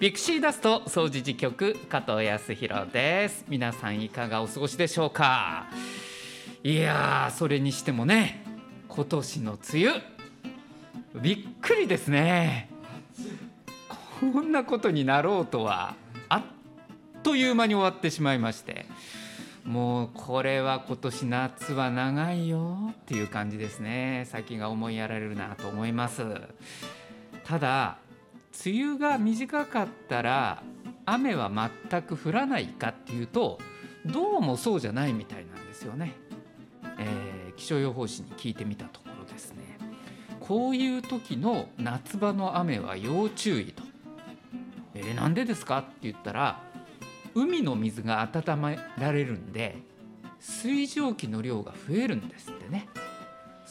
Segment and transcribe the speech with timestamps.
[0.00, 3.44] ビクシーダスト総除事局加藤康弘です。
[3.48, 5.66] 皆さんいかがお過ごしでしょうか？
[6.64, 8.42] いやそれにしてもね
[8.88, 9.88] 今年の梅
[11.12, 12.70] 雨びっくりですね。
[14.22, 15.94] こんなことになろうとは
[16.30, 16.42] あっ
[17.22, 18.86] という間に終わってしまいまして。
[19.66, 24.26] もうこれは今年夏は長いよっていう感じですね。
[24.30, 26.24] 先が思いやられるなと思います。
[27.44, 27.98] ただ
[28.64, 30.62] 梅雨が短かったら
[31.06, 31.50] 雨は
[31.90, 33.58] 全く降らないかっていうと
[34.06, 36.14] どうもそうじゃないみたいなんですよね、
[36.98, 39.78] えー、気象予報士に聞いてみたところですね。
[40.40, 43.84] こういう時の夏場の雨は要注意と、
[44.94, 46.60] えー、なんでですかって言ったら
[47.34, 49.78] 海の水が温められるんで
[50.40, 52.88] 水蒸気の量が増えるんですってね。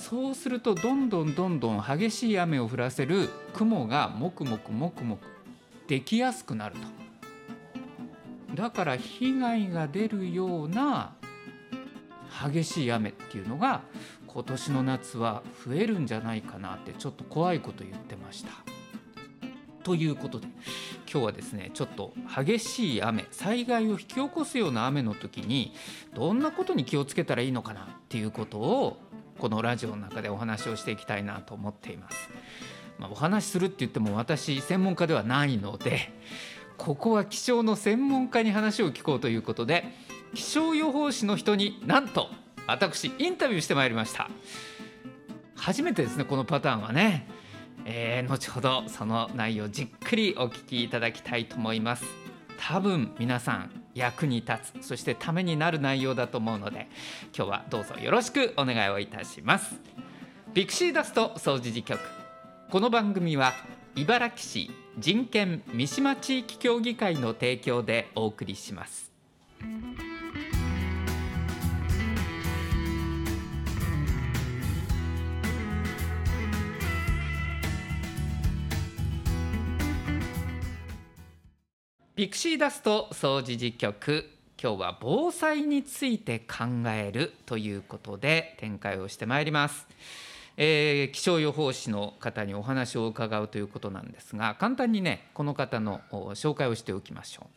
[0.10, 5.20] そうするとどんどんどんどん激しい雨を降らせる雲がもくもくもくもく
[5.88, 6.76] できやすくなる
[8.56, 11.14] とだから被害が出るような
[12.52, 13.84] 激しい雨っていうのが
[14.26, 18.50] 今年の夏は増えるんじゃないかなってちょっと怖いこと言ってました。
[19.84, 20.48] ということで
[21.12, 25.74] 今日はですねちょっと激しい雨災害を引き起こすような雨の時に
[26.14, 28.98] どんなことに気をつけたらいいのかなっていうことを
[29.40, 32.30] このラジオの中でお話をしていきたいなと思っています。
[33.00, 36.12] まあ、お話しするって言っても私専門家ではないので
[36.78, 39.86] ここは気象の専門家に話を聞こうということで
[40.34, 42.28] 気象予報士の人になんと
[42.68, 44.30] 私インタビューしてまいりました。
[45.56, 47.28] 初めてですねこのパターンはね、
[47.86, 52.06] えー、後ほどその内容じっくりお聞きいただきたいと思います。
[52.58, 56.88] 多分皆さん役に立つそしてためになる内容だと思うので
[57.36, 59.76] 今日はどうぞよろしくお願いをいたします。
[60.54, 62.00] ピクシーダスト総除事局。
[62.72, 63.54] この番組は
[63.96, 69.12] 茨城市人権三島地域協議会の提供でお送りします。
[82.20, 84.30] ピクシーダスト総除事局
[84.62, 89.88] 今日は防災について考えるということで展開をしてまいります、
[90.58, 97.48] えー、気象予報士の方にお話を伺うということなんですが簡単にねこの方の紹介をしておきましょう、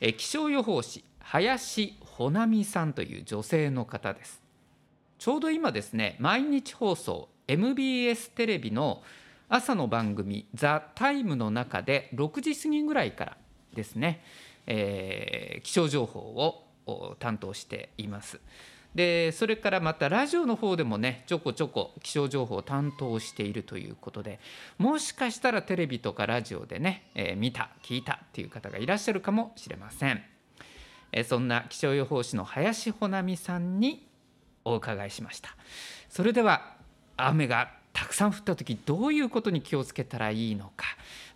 [0.00, 4.40] えー、気象予報士林穂波さんという女性の方です。
[5.18, 9.02] ちょうど今ですね毎日放送 MBS テレビの
[9.50, 13.36] 朝の番組「ザ・タイムの中で6時過ぎぐらいから
[13.74, 14.22] ですね、
[14.66, 18.40] えー、気象情報を担当しています。
[18.94, 24.40] でそれからまたラジオの方でもねちょこちょこ気象情報を担当しているということで
[24.78, 30.22] もしかしたらテレビとかラジオでね、えー、見た聞いたっていう方がいらっしゃるかもしれません、
[31.12, 34.06] えー、そんな気象予報士の林穂波さんに
[34.64, 35.54] お伺いしました。
[36.08, 36.74] それでは
[37.16, 40.86] 雨がたくさん降った時どういうことに気をつけたらいいのか。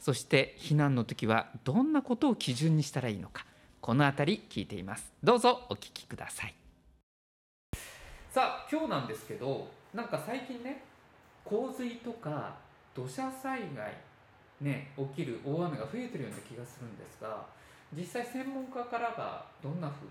[0.02, 3.46] そして避難の時はどんなことを基準にしたらいいのか
[3.80, 5.12] この辺り聞いています。
[5.22, 6.54] どうぞお聞きください。
[8.28, 10.82] さあ今日なんですけどなんか最近ね
[11.44, 12.56] 洪水とか
[12.96, 13.92] 土砂災害
[14.60, 17.46] ね起きる大雨が増えてるような気がするんですが
[17.96, 20.10] 実際専門家からはどんなふうに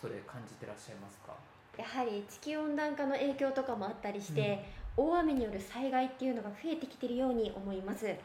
[0.00, 1.34] それ感じてらっしゃいますか？
[1.78, 4.66] やはり地球温暖化の影響とかもあったりして、
[4.96, 8.06] うん、大雨による災害っていうのが増えてきてるように思います。
[8.06, 8.16] はい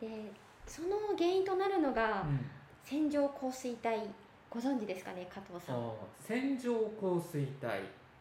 [0.00, 0.32] で
[0.66, 2.24] その原因となるのが、
[2.84, 3.98] 線状降水帯
[4.48, 5.92] ご存知ですかね加藤さん。
[6.20, 7.48] 線状降水帯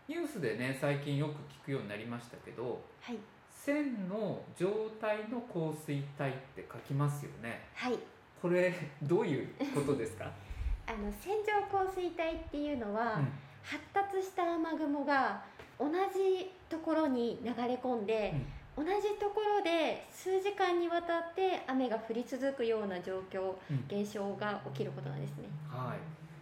[0.07, 1.31] ニュースでね最近よく
[1.63, 3.17] 聞くようになりましたけど、はい、
[3.49, 4.67] 線の状
[4.99, 7.61] 態の降水帯って書きますよね。
[7.73, 7.97] はい。
[8.41, 8.73] これ
[9.03, 10.25] どういうことですか？
[10.87, 13.31] あの線状降水帯っていうのは、うん、
[13.63, 15.43] 発達した雨雲が
[15.79, 25.49] 同じところに流れ込んで、うん同じところで数時間にわたって雨が降り続くような状況、うん、現象が起きることなんですね。
[25.69, 25.97] はい。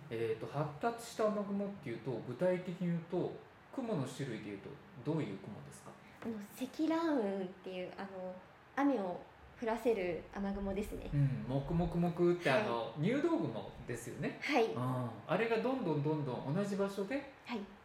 [0.10, 3.34] えーと、発達した雨雲っていうと具体的に言うと
[3.75, 4.69] 雲の種類でいうと
[5.06, 5.92] どういう雲ですか？
[6.25, 8.34] あの積乱雲っていうあの
[8.75, 9.19] 雨を
[9.62, 11.10] 降らせる雨雲ですね。
[11.13, 14.40] うん、もくもくもくって、はい、あの入道雲ですよね？
[14.42, 14.69] はい。
[14.75, 17.34] ああれがどんどんどんどん同じ場所で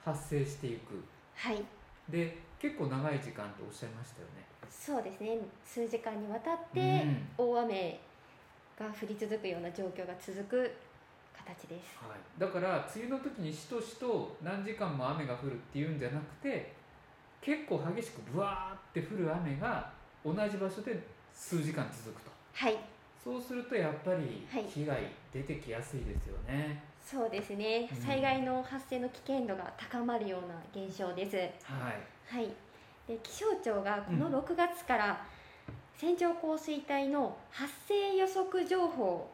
[0.05, 1.03] 発生していく。
[1.35, 1.65] はい。
[2.09, 4.47] で結構長い時間とおっしゃいましたよね。
[4.71, 5.37] そうですね。
[5.67, 7.05] 数時間にわたって
[7.37, 8.01] 大雨
[8.79, 10.73] が降り続くような状況が続く
[11.37, 16.73] 形です、はい、だから梅雨の時にしとしと何時間も雨が降るっていうんじゃなくて
[17.41, 19.91] 結構激しくブワーって降る雨が
[20.25, 21.03] 同じ場所で
[21.35, 22.31] 数時間続くと。
[22.55, 22.79] はい。
[23.23, 24.65] そうするとやっぱりはい。
[24.69, 26.83] 被害出てきやすいですよね。
[27.05, 27.89] そうですね。
[27.93, 28.01] うん。
[28.01, 31.37] 災害の発生の危険度が高まるような現象です。
[31.65, 32.12] はい。
[32.27, 32.49] はい、
[33.07, 35.25] で気象庁がこのうん6月から
[35.97, 39.31] 線状降水帯の発生予測情報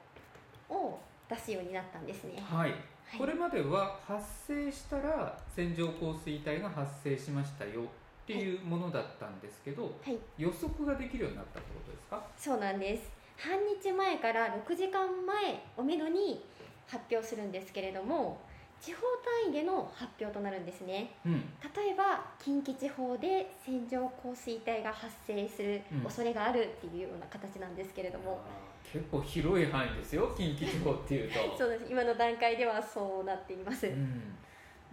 [0.69, 0.99] を
[1.29, 2.43] 出すようになったんですね。
[2.51, 2.71] はい。
[2.71, 2.81] はい
[3.19, 7.85] これまでは発生したら線状降水帯が発生しましたよっ
[8.27, 12.23] ていうものだったんですけど、はい、予測ができるようになったってことですか？
[12.37, 13.11] そうなんです。
[13.39, 16.45] 半日前から6時間前をめどに
[16.87, 18.39] 発表するんですけれども、
[18.81, 19.01] 地方
[19.45, 21.11] 単位での発表となるんですね。
[21.27, 21.33] うん。
[21.75, 30.33] 例えば近畿地方で線状降水帯が発生するうん恐れがあるっていうような形なんですけれども、あー結構広い範囲ですよ。
[30.37, 31.59] 近畿地方っていうと。
[31.59, 33.87] そうです今の段階ではそうなっています。
[33.87, 34.37] うん、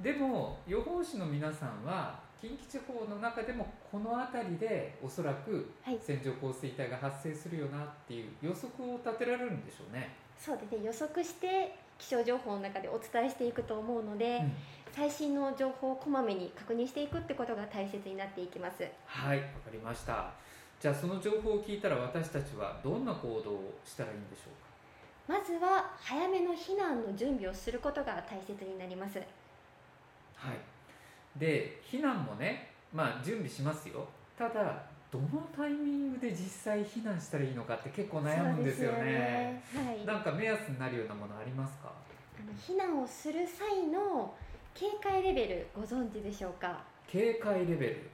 [0.02, 10.10] でも予報士の皆さんは近畿地方の中でもこの辺りでおそらくはい線状降水帯が発生するよなっていう予測を立てられるんでしょうね。
[10.38, 14.52] そうですね予測して気象情報の中でお伝えしていくと思うので、うん
[14.96, 20.32] 最新の情報をこまめに確認していくってことが大切になっていきますはい、わかりました。
[20.80, 24.52] じゃあその情報を聞いたら私たちはどんな行動をしたらいいんでしょ
[25.28, 29.26] うまずは早めの避難の準備をすることが大切になりますか。
[30.36, 30.58] はい。
[31.38, 34.08] で避難もね、まあ準備しますよ。
[34.38, 34.82] ただ
[35.16, 36.38] どのタイミングで実
[36.74, 39.04] 際避難したらいいのかって結構悩むんですよね。
[39.04, 39.64] ね。
[39.74, 41.92] はい、なんか目安になるようなものありますか？
[42.38, 44.34] あの避難をする際の
[44.74, 46.84] 警戒レベルご存知でしょうか？
[47.08, 48.10] 警戒レベル。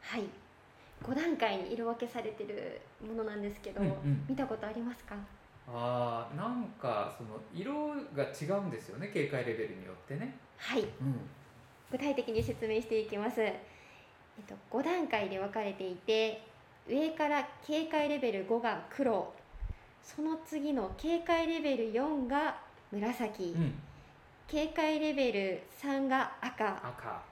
[0.00, 0.22] はい。
[1.02, 4.24] 5段階に色分けされてるものなんですけど、うんうん。
[4.28, 5.16] 見たことありますか？
[5.66, 10.36] ああなんかその色が違うんですよね警戒レベルによってね。
[10.56, 10.82] はい。
[10.82, 10.88] うん。
[11.90, 13.40] 具体的に説明していきます、
[14.38, 16.42] えっと、5段階で分かれていて
[16.88, 19.32] 上から警戒レベル5が黒。
[20.02, 22.58] その次の警戒レベル4が
[22.92, 23.74] 紫、うん。
[24.46, 26.68] 警戒レベル3が赤。
[26.68, 27.22] 赤。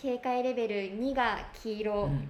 [0.00, 2.28] 警戒レベル2が黄色、うん。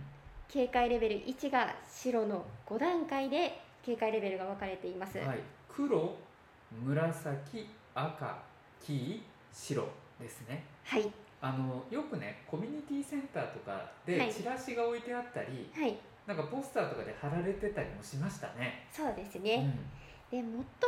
[0.49, 5.39] 警戒レベル1が白の5段階で警戒レベルが分かれています、はい。
[5.69, 6.17] 黒
[6.85, 8.43] 紫赤
[8.85, 9.23] 黄
[9.53, 9.89] 白
[10.21, 10.65] ですね。
[10.85, 14.11] はいあのよくねコミュニティセンターとかはい。
[14.11, 15.99] でチラシが置いてあったり、はい。
[16.27, 18.87] なんかポスターとかで貼られてたりもしましたね。
[18.91, 19.77] そうですね、
[20.31, 20.45] で最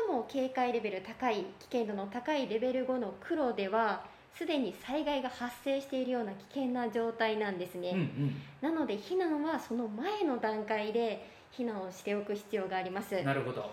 [0.09, 4.03] も警戒レベル高い危険度の高いレベル5の黒では
[4.35, 8.03] すでに災害が発生しているような危険な状態なんですね、うん、うん。
[8.03, 13.23] うんなので避難はその前の段階で避難をしておく必要があります。
[13.23, 13.71] なるほど。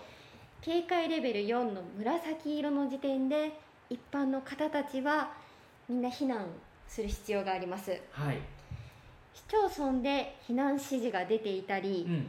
[0.60, 3.52] 警戒レベル4の紫色の時点で
[3.88, 5.32] 一般の方たちは
[5.88, 6.46] みんな避難
[6.88, 7.90] する必要があります。
[8.10, 8.38] はい、
[9.34, 12.26] 市町村で避難指示が出ていたり、うん。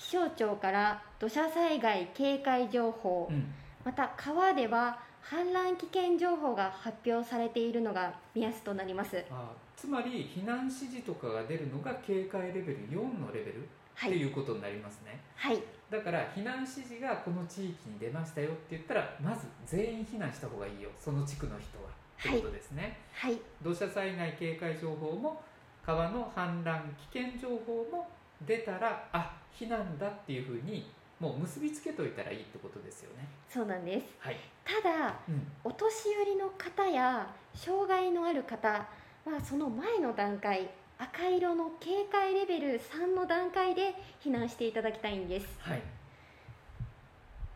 [0.00, 3.52] 気象庁から土砂災害警戒情報、うん、
[3.84, 9.22] また川では氾濫危険情報が発表されているのが目安となります。
[9.30, 15.62] あつまり避難指示とかが出るのが警戒レベル4のレベルってはいいうことになりますね、はい。
[15.90, 21.90] だから避難指示がこの地域に出ましたよって言ったらまず全員避難した方がいいよその地区の人は
[22.20, 23.40] ってことですね、はい。
[23.62, 25.42] 土砂災害警戒情報も
[25.84, 26.80] 川の氾濫
[27.12, 28.08] 危険情報も
[28.46, 33.26] 出たらあ避難だっていうふうにもう結びつけといたらいいってことですよね。
[33.48, 34.06] そうなんです。
[34.18, 45.46] はい、ただうん、お年寄りの方や障害のある方はその前の段階赤色の警戒レベル3の段階で避難していただきたいんです。
[45.60, 45.82] はい。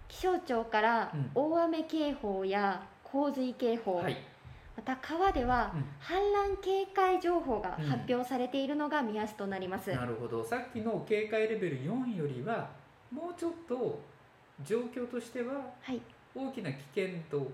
[0.09, 1.31] 気象庁からうん。
[1.35, 4.17] 大雨警報や洪水警報、はい
[4.77, 5.81] また川ではうん。
[6.01, 10.45] 氾濫警戒情報が発表されているのが目安となります、なるほど。
[10.45, 12.69] さっきの警戒レベル4よりは
[13.13, 14.01] もうちょっと
[14.65, 16.01] 状況としてははい。
[16.35, 17.51] 大きな危険度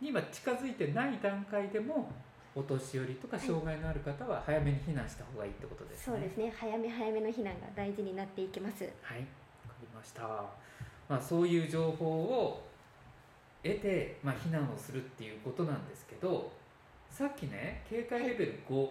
[0.00, 2.10] には近づいてない段階でも
[2.54, 6.16] お年寄りとか障害のある方は早めに避難した方がいいってことですね。
[6.16, 6.52] そうですね。
[6.54, 8.84] 早め早めの避難が大事になっていきます。
[9.02, 9.24] はい、わ
[9.68, 10.22] かりました。
[11.08, 12.71] まあそういう情報を
[13.62, 16.50] 得て、まあ、避難をするっていうことなんですけど
[17.10, 18.88] さっきね警戒レベル5、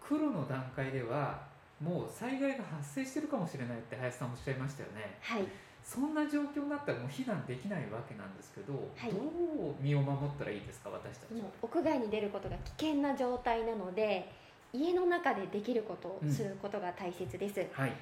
[0.00, 1.46] 黒の段階では
[1.80, 5.16] もう災害が発生してるかもしれないって林さんおっしゃいましたよね。
[5.20, 5.44] はい。
[5.84, 9.10] そんな状況になったらもう避難できないわけなんですけど、はい。
[9.12, 14.30] どう身を守ったらいいですか私たち屋外に出ることが危険な状態なので
[14.72, 17.92] 家の中でできることをすることが大切です、はい。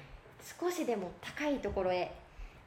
[0.59, 2.11] 少しでも高いところへ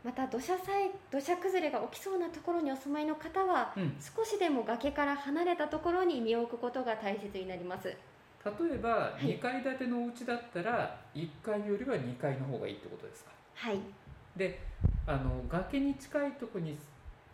[0.02, 7.88] また土砂災土砂崩れが起きそうなところにお住まいの方はうん、少しでも崖から離れたところに身を置くことが大切になります。
[7.88, 7.94] 例
[8.74, 9.24] えばい。
[9.24, 13.30] 2階建てのお家だったら1階よりは2階の方がいいってことですか？
[13.54, 13.78] はい。
[14.34, 14.60] で
[15.06, 16.78] あの崖に近いところに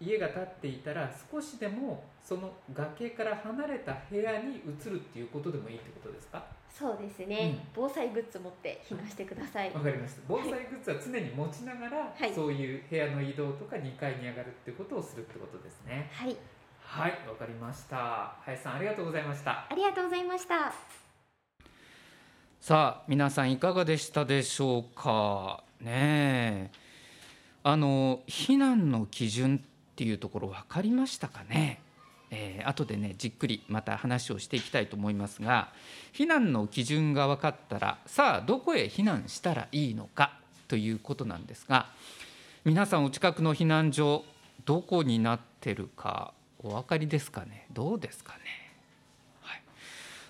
[0.01, 6.43] 家が建っていたら少しでもその崖から離れた部屋に移るっていうことでもいいってことですか？
[6.79, 9.73] そうですね、うん、防災グッズ持って避難してください。
[9.73, 10.21] わかりました。
[10.29, 16.11] 防災グッズは常に持ちながら、はい、そういう部屋の移動とか2階に上がるってことをするってことですね。
[16.13, 16.37] はい。
[16.83, 18.37] はいわかりました。
[18.43, 19.67] 林さんありがとうございました。
[19.71, 20.75] ありがとうございました。
[22.61, 25.65] さあ皆さんいかがでしたでしょうか？
[25.81, 26.71] ね
[27.63, 31.81] あの避難の基準っていうところ分かりましたかね？
[32.31, 35.69] えー、後でねじっくりまた話をしていきたいと思いますが
[36.13, 40.33] 避難の基準が分かったらさあどこへ避難したらいいのか
[40.67, 41.87] ということなんですが
[42.65, 44.25] 皆さんお近くの避難所
[44.65, 47.69] どこになってるかお分かりですかね？
[47.73, 48.39] どうですかね、
[49.43, 49.63] はい、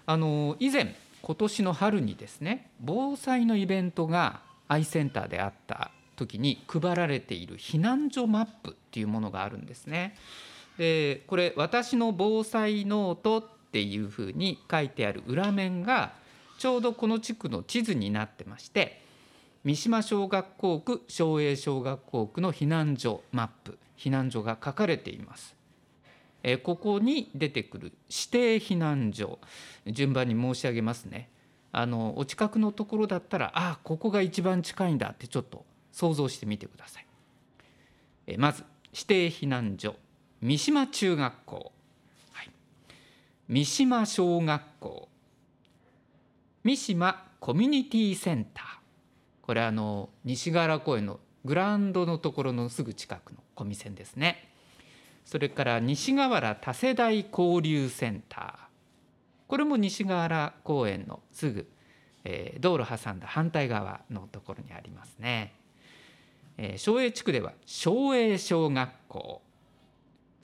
[0.05, 10.15] あの以前今年の春にですね防災のイベントがアイセンターであった時に配られている避難所マップっていうものがあるんですね。
[10.79, 16.15] でこれ「私の防災ノート」っていうふうに書いてある裏面が
[16.59, 19.01] ちょうどこの地区の地図になってまして
[19.65, 25.57] 三島小学校区松栄小学校区の避難所マップ避難所が書かれています。
[26.43, 29.41] えここに出てくる指定避難所
[29.87, 31.29] 順番に申し上げますね。
[31.73, 37.07] あのお近くのところだったらあここが一番近いんだってちょっと想像してみてください。
[38.29, 39.97] えまず指定避難所
[40.43, 41.73] 三島中学校、
[42.33, 42.51] はい、
[43.49, 45.09] 三島小学校。
[46.63, 48.67] 三島コミュニティセンター。
[49.41, 54.51] これあの西河原公園のグラウンドのところのすぐ近くのコミセンですね。
[55.25, 58.53] それから西河原多世代交流センター。
[59.47, 61.67] これも西河原公園のすぐ、
[62.25, 65.55] えー、道路挟んだ反対側のところにありますね、
[66.59, 69.46] えー、昭栄地区では昭栄小学校。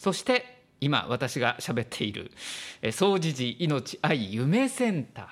[0.02, 2.32] そして今私が喋っている
[2.90, 5.26] 総持寺命愛夢センター。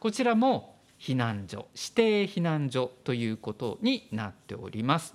[0.00, 5.14] こちらも避難所指定避難所ということになっております。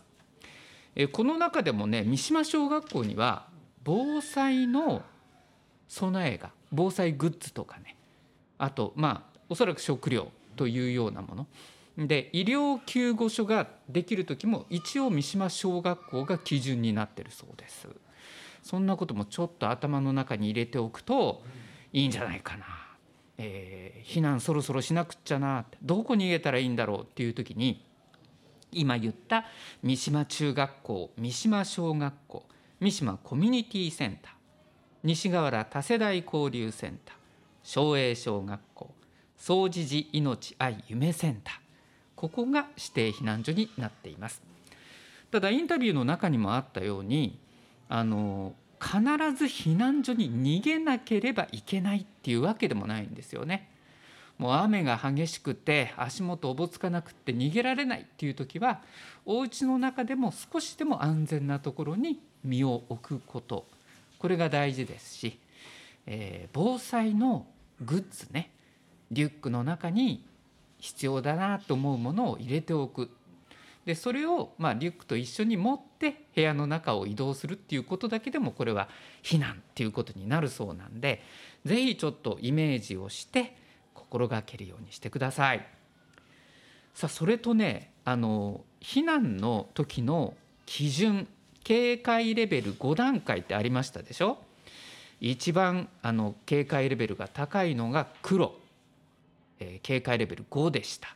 [1.11, 3.47] この中でもね三島小学校には
[3.83, 5.01] 防災の
[5.87, 7.97] 備えが防災グッズとかね
[8.59, 11.47] あとまあおそらく食料というようなもの。
[11.97, 17.87] で医療救護所ができる時も一応三島小学校が基準になってるそうです。
[18.63, 21.41] そんなこともちょっと頭の中に入れておくと
[21.93, 22.65] いいんじゃないかな、
[23.37, 25.65] えー、避難そろそろしなくっちゃな。
[25.81, 27.85] どこに逃げたらいいんだろうっていう時に
[28.71, 29.45] 今言った
[29.81, 32.45] 三島中学校三島小学校
[32.79, 34.33] 三島コミュニティセンター
[35.03, 37.15] 西河原多世代交流センター
[37.63, 38.93] 昭栄小学校
[39.37, 41.55] 総持寺命愛夢センター
[42.15, 44.41] ここが指定避難所になっています。
[45.31, 47.39] ただインタビューの中にもあったように
[47.89, 48.99] あの必
[49.35, 53.69] ず避難所に逃げなければいけないっていうわけでもないんですよね。
[54.37, 58.81] もう雨が激しくて足元おぼつかなくて逃げられないっていう時は
[59.25, 63.65] お家の中でも少しでも安全なところに身を置くこと。
[64.17, 65.39] これが大事ですし、
[66.05, 67.47] えー、防災の
[67.81, 68.51] グッズね。
[69.11, 70.23] リュックの中に
[70.77, 73.09] 必要だなと思うものを入れておく。
[73.85, 78.87] でそれをまあリュックと一緒に持って部屋の中を移動するっていうことだけでもこれは
[79.23, 81.23] 避難っていうことになるそうなんで
[81.65, 83.55] 是非ちょっとイメージをして
[83.93, 85.65] 心がけるようにしてください。
[86.93, 91.27] さあそれとねあの避難の時の基準
[91.63, 94.37] 警戒レベル5段階ってありましたでしょ？
[95.19, 98.53] 一番あの警戒レベルが高いのが黒、
[99.59, 101.15] えー、警戒レベル5でした。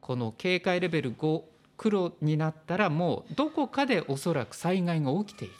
[0.00, 1.42] この警戒レベル5
[1.82, 5.54] 黒になったらもうどこかでおそらく災害が起きている。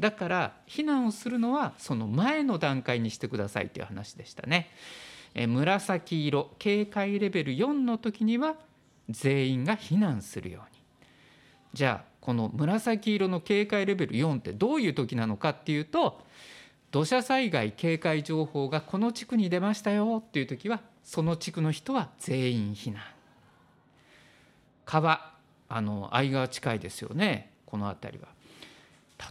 [0.00, 4.70] だから避難をするのはその前の段階にしてくださいという話でしたね。
[5.34, 8.54] え紫色警戒レベル4の時には
[9.10, 10.82] 全員が避難するように。
[11.74, 16.22] じゃあこの紫色の警戒レベル4ってどういう時なのかっていうと
[16.90, 23.02] 土砂災害警戒情報がこの地区に出ましたよっていう時はその地区の人は全員避難。
[24.86, 25.33] 川
[25.74, 28.28] あの相川近いですよねこの辺りは。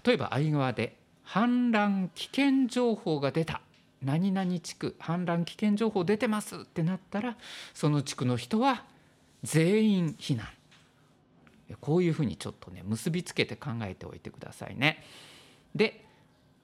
[0.06, 3.62] 例えば相川で氾濫危険情報が出た
[4.02, 7.38] 何々地区氾濫危険情報出てますってなったら
[7.74, 8.84] その地区の人は
[9.44, 10.48] 全員避難
[11.80, 15.02] こういうふうにちょっとね結びつけて考えておいてくださいね。
[15.74, 16.04] で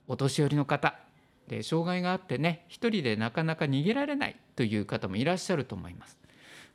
[0.09, 0.99] お年寄りの方
[1.47, 6.17] で障害があってね一人でなかなか逃げられないという方もいらっしゃると思います。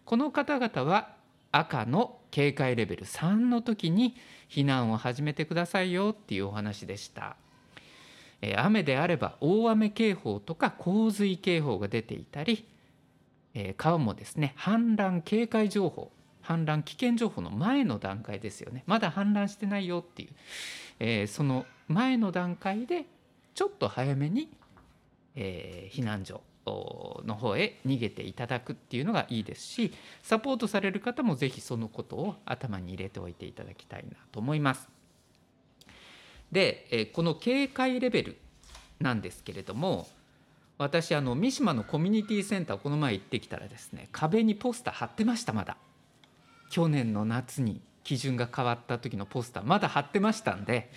[0.06, 1.22] この方々は
[1.56, 4.16] 赤の警戒レベル3の時に
[4.50, 7.36] 避難を始めてくださいよっていうお話でした。
[8.42, 12.66] え雨であれば大雨警報とか洪水警報が出ていたり、
[13.54, 16.10] え川もですね氾濫警戒情報
[16.42, 20.30] 氾濫危険情報の前の段階ですよねまだ氾濫してないよっていう、
[20.98, 23.04] え、その前の段階で
[23.54, 24.50] ちょっと早めに、
[25.36, 29.92] え、避難所の方へ逃げていただくっていうのがいいですし
[30.22, 34.88] サポートされる方もぜひそのことを頭に入れておいていただきたいなと思います。
[36.52, 38.36] でこの警戒レベル
[39.00, 40.06] なんですけれども
[40.78, 45.76] 私あの三島のコミュニティセンターこの前行ってきたらですね壁にポスター貼ってましたまだ
[46.70, 50.90] 去年の夏に基準が変わった時のポスターまだ貼ってましたんで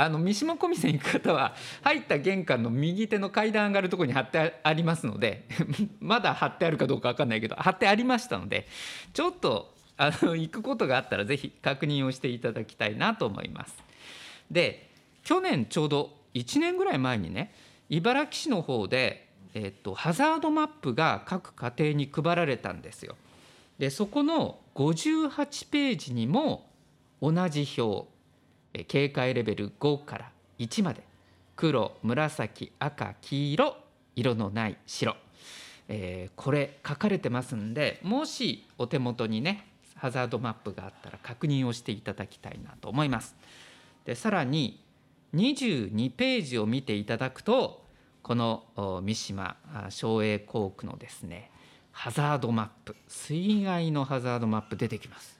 [0.00, 5.44] あの三島小店行く方は入った玄関の右手の階段上がるとこに貼ってありますので
[5.98, 8.68] まだ貼ってあるかどうか分かんないけど貼ってありましたので
[9.12, 13.76] ちょっとあの行くことがあったら是非確認をしていただきたいなと思います。
[14.48, 14.88] で
[15.24, 17.52] 去年ちょうど1年ぐらい前にね
[17.88, 23.16] 茨城市の方で、えっと、ハザードマップが各家庭に配られたんですよ。
[23.80, 26.70] でそこの58ページにも
[27.20, 28.06] 同じ表
[28.84, 31.02] 警戒レベル5から1まで。
[31.56, 33.88] 黒紫赤黄色。
[34.18, 35.16] 色のない白、
[35.86, 43.36] えー、これ書かれてますんでもしお手元にねハザードマップがあったら確認をしていただきたいなと思います。
[44.04, 44.82] でさらに
[45.34, 47.84] 22ページを見ていただくと
[48.22, 49.56] この三島
[49.90, 51.50] 省営校区のですね
[51.92, 55.38] ハザードマップ水害のハザードマップ出てきます。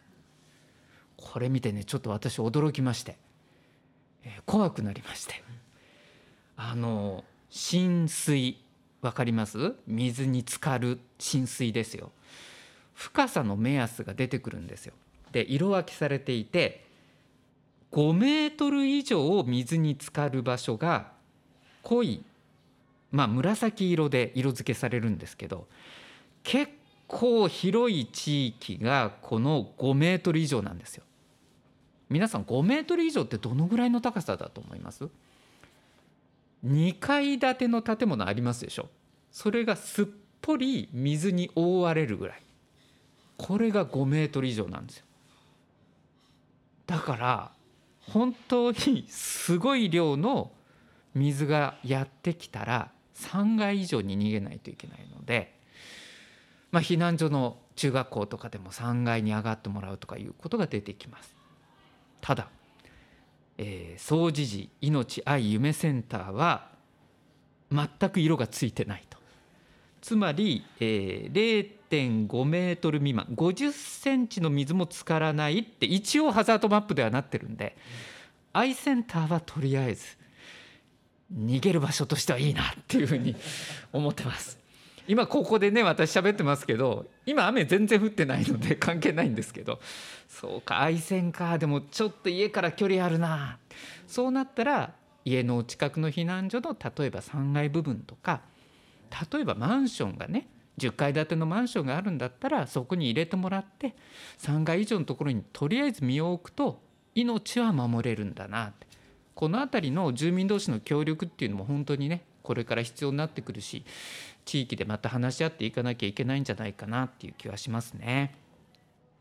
[1.17, 3.17] これ見てねちょっと私驚きまして、
[4.47, 5.43] 怖くなりまして。
[6.57, 8.59] あの浸水
[9.01, 9.75] わかります？
[9.87, 12.11] 水に浸かる浸水ですよ。
[12.95, 14.93] 深さの目安が出てくるんですよ。
[15.31, 16.85] で色分けされていて
[17.93, 21.13] 5メートル以上水に浸かる場所が
[21.83, 22.25] 濃い
[23.13, 25.69] まあ紫色で色付けされるんですけど
[26.43, 26.73] 結
[27.07, 31.05] 構広い地域がこの5メートル以上なんですよ。
[32.11, 35.09] 皆さん5メートル以上ってどのぐらいの高さだと思います
[36.67, 38.89] ？2階建ての建物ありますでしょ？
[39.31, 40.07] それがすっ
[40.41, 42.43] ぽり水に覆われるぐらい。
[43.37, 45.05] これが5メートル以上なんですよ。
[46.87, 47.53] だから
[48.01, 50.51] 本当にすごい量の
[51.15, 55.57] 水がやってきたら3階以上に逃げないといけないので
[56.71, 61.35] まあ、避難所の中学校とかでも3階に上がってもらうとかいうことが出てきます。
[62.21, 62.49] ただ、
[63.57, 66.69] えー、総持寺命愛夢センターは
[67.71, 69.19] 全く色がついてないと。
[70.01, 77.77] つまり、えー、0.5メートル未満50センチの水も浸からないって一応ハザードマップではなってるんで、
[78.53, 80.17] アイセンターはとりあえず
[81.35, 83.37] 逃げる場所としてはいいなっていうふうに
[83.93, 84.59] 思ってます。
[85.07, 89.81] 今ここでね私喋ってますけど今雨全然降ってないので関係ないんですけど
[90.29, 91.59] そうか愛線か。
[91.59, 93.59] でもちょっと家から距離あるな。
[94.07, 98.43] そうなったら家の近くの避難所の例えば3階部分とか
[99.33, 103.97] 例えばマンションがね10階建てのマンションがあるんだったらそこに入れてもらって
[104.39, 106.81] 3階以上のところにとりあえず身を置くと
[107.15, 108.67] 命は守れるんだな。
[108.67, 108.87] って
[109.35, 113.85] この辺りの住民同士の協力っていうのも本当にねこれから必要になってくるし
[114.45, 118.35] 地域でまた話し合っていかなきゃいけないんじゃないかなっていう気はしますね。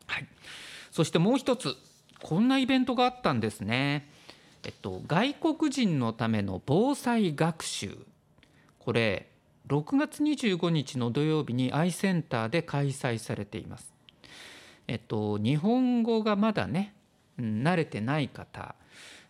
[0.08, 0.28] はい、
[0.98, 1.76] そしてもう一つ
[2.24, 4.10] こんなイベントがあったんですね。
[4.64, 8.00] えっと、外国人のための防災学習
[8.80, 9.30] これ
[9.68, 13.94] 6月25日の土曜日にアイセンターで開催されています。
[14.88, 16.96] えっと、日本語がまだね
[17.40, 18.74] 慣れてない方、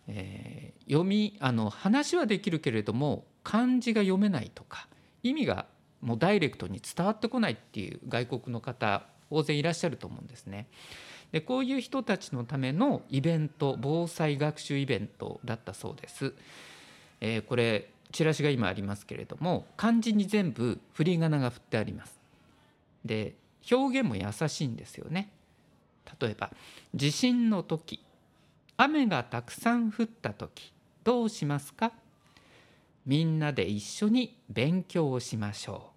[0.06, 4.88] えー、読みあの話はできるけれども漢字が読めないとか
[5.22, 5.66] 意味が
[6.00, 10.66] もうダイレクトに伝わってこないっていう外国の方大勢いらっしゃると思うんですね。
[11.32, 16.32] でこういう人たちのためのイベント防災学習イベントだったそうです。
[17.20, 22.18] えー、これチラシが今ありますけれども漢字に全部振り仮名が振ってあります。
[23.04, 23.34] で
[23.70, 25.30] 表現も優しいんですよね。
[26.20, 26.50] 例えば
[26.94, 28.02] 地震の時
[28.76, 30.72] 雨がたくさん降った時
[31.04, 31.92] どうしますか？
[33.04, 35.90] みんなで一緒に勉強をしましょ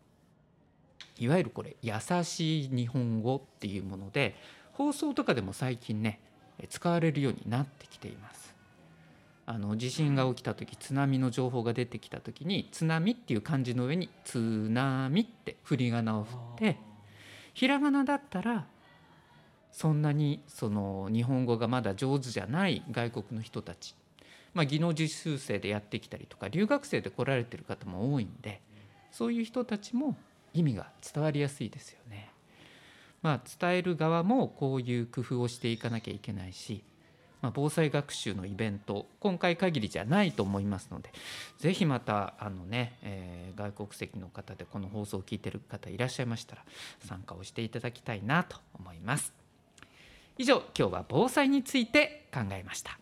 [1.20, 4.36] ういわゆるこれ優しい日本語っていうもので
[4.74, 6.20] 放送とかでも最近ね
[6.70, 8.56] 使われるようになってきています
[9.46, 16.78] あの地震が起きた時津波の情報が出てきた時に津波っていう漢字の上に津波って振り仮名を振って
[17.54, 18.66] ひらがなだったら
[19.72, 23.96] そんなにその日本語がまだ上手じゃない外国の人たち、
[24.54, 28.62] まあ、技能実習生でやってきたりとか留学生で来られてる方も多いんで
[29.12, 30.16] そういう人たちも
[30.54, 32.31] 意味が伝わりやすいですよね。
[33.22, 36.84] まあ、伝える側もこういう工夫をしていかなきゃいけないし、
[37.42, 41.12] まあ、防災学習のイベント今回限りじゃないと思いますので
[41.60, 46.64] ぜひまたあのね、えー、外国籍の方でこの放送を聞いてる方いらっしゃいましたら
[47.08, 49.34] 参加をしていただきたいなと思います。
[50.38, 53.01] 以上今日は防災について考えました。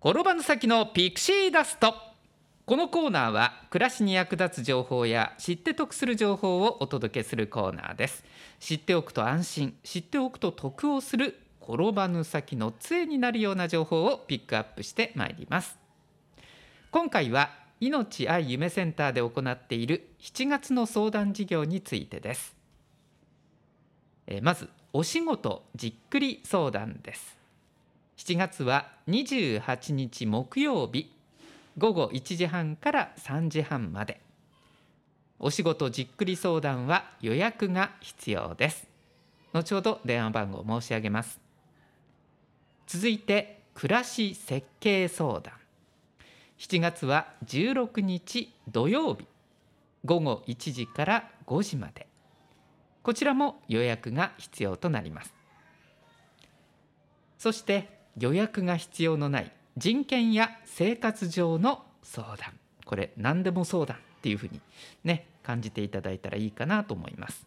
[0.00, 1.92] 転ばぬ先のピクシーダスト。
[2.66, 8.22] このコーナーは暮らしに役立つ情報や知って得する情報をお届けするコーナーです。
[8.60, 15.76] 知っておくと安心知っておくと得をする転ばぬ先の杖になるような情報をピックアップしてまいります。
[16.92, 22.54] 今回は命愛夢センターで行っている7月の相談事業についてです。
[24.42, 27.37] まずお仕事じっくり相談です。
[28.18, 31.14] 7月は28日木曜日
[31.78, 34.20] 午後1時半から3時半まで。
[35.38, 38.88] お仕事じっくり相談は予約が必要です。
[39.52, 41.38] 後ほど電話番号申し上げます。
[42.88, 45.54] 続いて暮らし設計相談。
[46.58, 49.26] 7月は16日土曜日
[50.04, 52.08] 午後1時から5時まで。
[53.04, 55.32] こちらも予約が必要となります。
[57.38, 62.58] そして予約が必要のない人権や生活上の相談。
[62.84, 64.60] これ何でも相談っていうふうに
[65.04, 67.46] ね感じていただいたらいいかなと思います。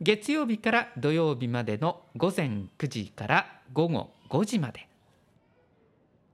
[0.00, 4.88] 月曜日から土曜日までの午前9時から午後5時まで。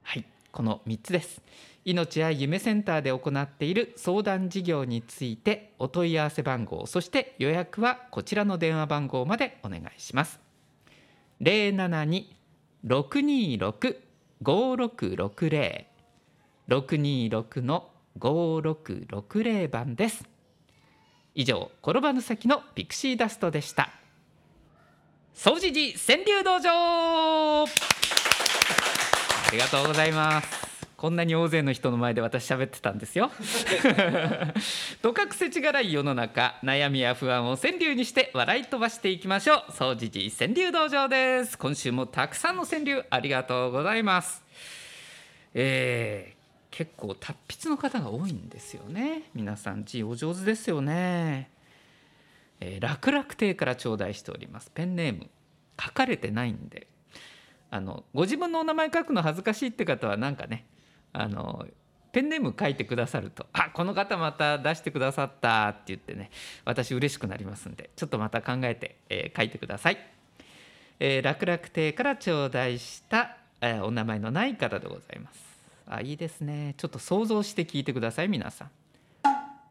[0.02, 1.40] はいこの3つです。
[1.84, 10.40] 命や夢センターで行っている相談事業についてお問い合わせ番号そして予約はこちらの電話番号までお願いします。
[11.40, 12.41] 072
[12.84, 15.84] 626-5660
[16.68, 20.24] 626の5660番です。
[21.34, 23.90] 以上転ばぬ先のピクシーダストでした。
[25.34, 27.64] 掃除時川柳道場。
[27.64, 27.66] あ
[29.50, 30.71] りがとうございます。
[31.02, 33.32] こんなに大勢の人の前で私喋ってたんですよ。
[35.02, 39.72] とかくせちがらい世の中悩みや不安を川柳にして笑い飛ばしていきましょう。
[39.72, 41.58] 総持寺川柳道場です。
[41.58, 44.44] 今週もたくさんの川柳ありがとうございます。
[45.54, 49.24] えー、結構達筆の方が多いんですよね。
[49.34, 51.50] 皆さん字お上手ですよね、
[52.60, 54.70] えー、楽々亭から頂戴しております。
[54.72, 55.28] ペンネーム
[55.84, 56.86] 書かれてないんで。
[57.72, 60.66] あのご自分のお名前書くの恥ずかしいって方はなんかね
[61.12, 61.66] あの
[62.12, 66.30] ペンネーム書いてくださると「あこの方また出してくださった」って言ってね
[66.64, 69.98] 私嬉しくなりますんでちょっとまた考えて、えー、書いてください。
[71.00, 75.40] えー、楽々亭から頂戴した、えー、お名前のない方でございます。
[75.86, 78.70] あいいですねちょっと想像して聞いてください皆さん。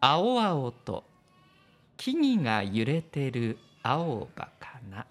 [0.01, 1.05] 青々と
[1.95, 5.05] 木々が揺れてる青葉かな。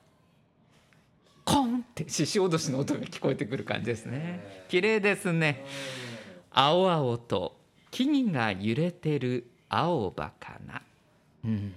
[1.44, 4.64] コンって獅子おどしの音が聞こえてくる感じですね。
[4.68, 5.64] 綺麗ですね。
[6.52, 7.56] 青々と
[7.90, 10.82] 木々が揺れてる青葉かな。
[11.44, 11.72] うん。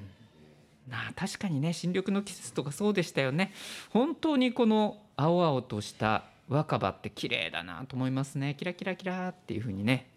[0.89, 3.53] なあ確かにね新緑の季節とかそうでしたよね。
[3.89, 8.55] 本当にこの青々とした若葉って綺麗だなと思いますね。
[8.57, 10.09] キラキラキラっていう風にね、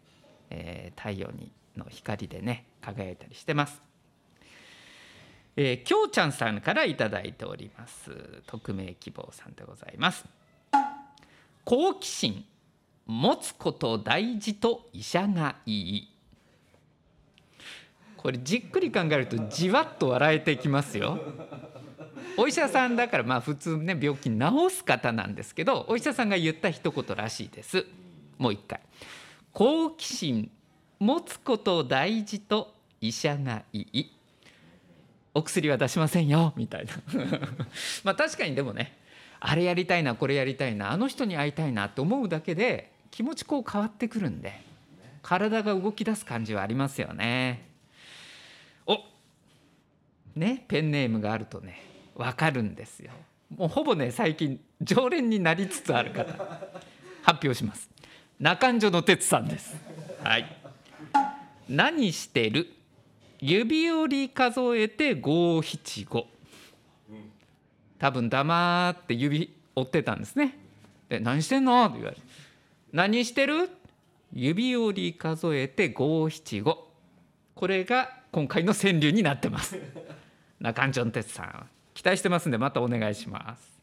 [0.51, 3.81] えー、太陽にの光でね輝いたりしてます。
[5.59, 8.43] えー、きょうちゃんさんから頂いております。
[8.47, 10.25] 匿名希望さんでございます。
[11.65, 12.45] 好奇心
[13.07, 16.13] 持つこと大事と医者がいい。
[18.17, 21.21] これじっくり考えるとじわっと笑えてきますよ。
[22.37, 24.37] お医者さんだからまあ普通ね病気治
[24.71, 27.87] す方なんですけどお医者さんが言った一言らしいです。
[28.39, 28.81] もう一回。
[29.53, 30.51] 好奇心
[30.99, 34.13] 持つこと大事と医者がいい。
[35.35, 36.53] お薬は出しませんよ。
[36.57, 36.93] みたいな。
[38.03, 38.99] まあ確かにでもね
[39.39, 44.61] あれやりたいなこれやりたいなあの人に会いたいなって思うだけで気持ちこう変わってくるんで
[45.23, 47.67] 体が動き出す感じはありますよね。
[48.87, 48.99] お
[50.35, 51.81] ねペンネームがあるとね
[52.15, 53.13] 分かるんですよ。
[53.57, 56.31] もうほぼね最近常連になりつつある方
[57.23, 57.89] 発表します。
[58.39, 59.75] 中条の哲さんです。
[60.23, 60.45] はい。
[61.71, 62.71] 何してる？
[63.41, 66.27] 指折り数えて五七五
[67.99, 70.59] 多分黙って指追ってたんですね
[71.09, 71.83] で何してんの？
[71.87, 72.26] って言われて
[72.97, 73.69] 何してる？
[74.33, 76.89] 指折り数えて五七五。
[77.55, 79.79] これが今回の川柳になってます。
[80.61, 83.79] 中ちょん哲さん期待してますんでまたお願いします。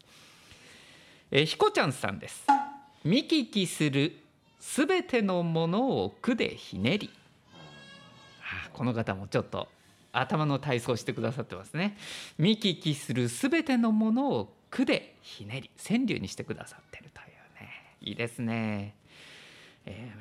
[1.30, 2.48] えひこちゃんさんです。
[3.04, 4.18] 見聞きする
[4.60, 7.12] すべてのものを句でひねり。
[8.42, 9.70] あこの方もちょっと
[10.12, 12.00] 頭の体操してくださってますね。
[12.40, 17.94] 見聞きするすべてのものを句でひねり川柳にしてくださってるというね。
[18.02, 18.96] いいですね、
[19.86, 20.20] えー、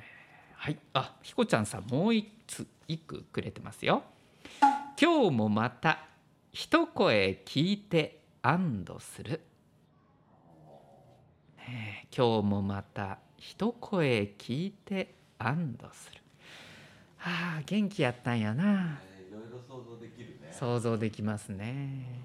[0.55, 0.79] はい。
[0.95, 4.03] あひこちゃんさんもう一つ一句くれてますよ。
[5.01, 6.07] 今日もまた
[6.53, 9.41] 一声聞いて安堵する、
[11.59, 16.21] ね、今日もまた一声聞いて安堵する。
[17.17, 20.53] はあ元気やったんやな、いろいろ想像できるね。
[20.53, 22.21] 想像できますね。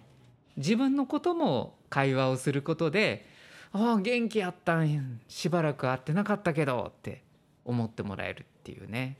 [0.58, 3.26] 自分のことも会話をすることで
[3.72, 5.02] 「ああ元気やったんや。
[5.28, 7.24] しばらく会ってなかったけど」って
[7.68, 9.18] 思ってもらえるっていうね、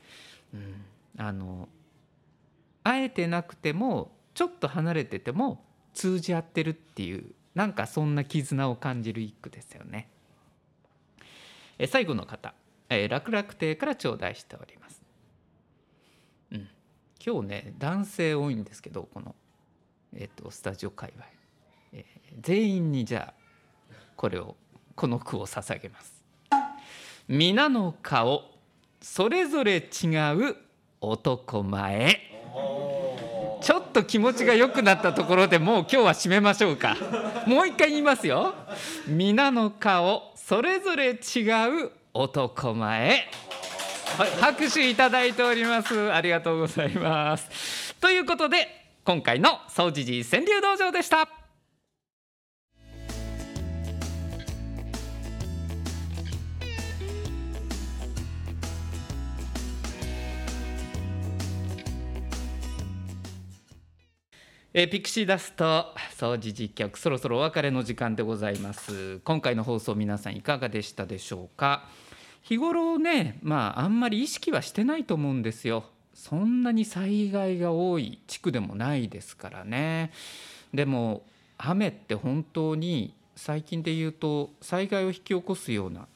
[0.52, 0.84] うん、
[1.16, 1.68] あの
[2.82, 10.08] 会えてなくてもちょっと離れてても通じ合ってるっていうなんかそんな絆を感じる一句ですよね。
[11.78, 12.54] え最後の方、
[12.88, 15.02] えー、楽々亭から頂戴しております。
[16.52, 16.68] うん、
[17.24, 19.34] 今日ね男性多いんですけどこの、
[20.14, 21.24] えー、とスタジオ界隈、
[21.92, 24.56] えー全員にじゃあこれを
[24.94, 26.17] この句を捧げます。
[27.28, 28.42] 皆の顔
[29.02, 30.56] それぞれ違う
[31.02, 32.20] 男前。
[33.60, 36.96] ちょっと気持ちが良くなったところでもう今日は締めましょうか。
[37.46, 38.54] もう一回言いますよ。
[39.06, 43.28] 皆の顔それぞれ違う男前。
[44.16, 46.10] はい、拍手いただいております。
[46.10, 47.94] ありがとうございます。
[48.00, 51.37] ということで今回の総持寺川柳道場でした。
[64.86, 69.18] ピクシーダスト掃除実局そろそろお別れの時間でございます。
[69.24, 71.88] 今回の放送皆さんいかがでしたでしょうか？
[72.42, 75.84] 日頃ねまああんまり意識はしてないと思うんですよ。
[76.14, 80.12] そんなに災害が多い地区でもないですからね。
[80.72, 81.24] でも
[81.56, 86.06] 雨って本当に最近で言うと災害を引き起こすような、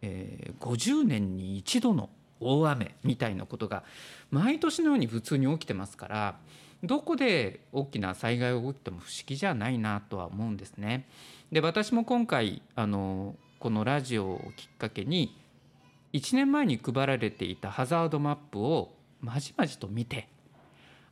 [0.00, 2.08] えー50年に一度の
[2.40, 3.82] 大雨みたいなことが
[4.30, 6.36] 毎年のように普通に起きてますから
[6.82, 11.08] どこで大きな災害が起きても不思議じゃないなとは思うんですね。
[11.50, 15.36] で私も今回あのこのラジオをきっかけに
[16.12, 20.28] 1年前に配られていたハザードマップをまじまじと見て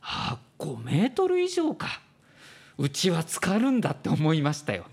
[0.01, 2.01] あ5メートル以上か
[2.77, 4.85] うちは浸かるんだって思いましたよ。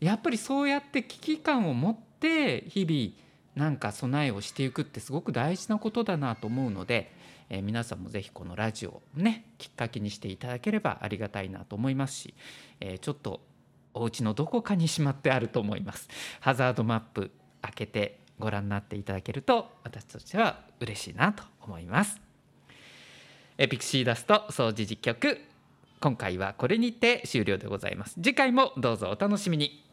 [0.00, 7.12] やっぱりそうやって危機感を持って日々なんか備えをしていくってすごく大事なことだなと思うので、
[7.50, 12.34] えー皆さんもぜひこのラジオをねきっかけにしていただければありがたいなと思いますし、
[12.80, 13.40] えーちょっと
[13.94, 16.08] お家のどこかにしまってあると思います。
[16.40, 17.30] ハザードマップ
[17.62, 22.20] 開けてご覧になっていただけると私としては嬉しいなと思います。
[23.56, 25.40] エピクシーダスト掃除実局
[26.00, 28.14] 今回はこれにて終了でございます。
[28.14, 29.84] 次回もどうぞお楽しみに。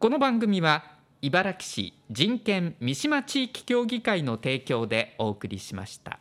[0.00, 6.18] この番組は茨城市人権三島地域協議会の提供でお送りしました。